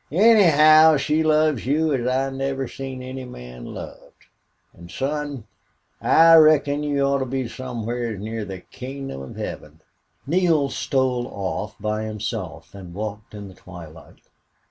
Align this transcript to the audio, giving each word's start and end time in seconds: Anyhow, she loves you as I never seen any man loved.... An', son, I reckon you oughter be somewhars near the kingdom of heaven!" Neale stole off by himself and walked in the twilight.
Anyhow, 0.11 0.97
she 0.97 1.21
loves 1.21 1.67
you 1.67 1.93
as 1.93 2.07
I 2.07 2.31
never 2.35 2.67
seen 2.67 3.03
any 3.03 3.23
man 3.23 3.65
loved.... 3.65 4.25
An', 4.75 4.89
son, 4.89 5.43
I 6.01 6.33
reckon 6.37 6.81
you 6.81 7.03
oughter 7.03 7.23
be 7.25 7.47
somewhars 7.47 8.19
near 8.19 8.43
the 8.43 8.61
kingdom 8.61 9.21
of 9.21 9.35
heaven!" 9.35 9.79
Neale 10.25 10.69
stole 10.69 11.27
off 11.27 11.75
by 11.79 12.05
himself 12.05 12.73
and 12.73 12.95
walked 12.95 13.35
in 13.35 13.47
the 13.47 13.53
twilight. 13.53 14.21